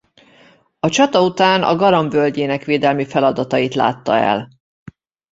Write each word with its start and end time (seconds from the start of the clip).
A 0.79 0.89
csata 0.89 1.21
után 1.23 1.63
a 1.63 1.75
Garam-völgyének 1.75 2.63
védelmi 2.63 3.05
feladatait 3.05 3.73
látta 3.75 4.13
el. 4.15 4.49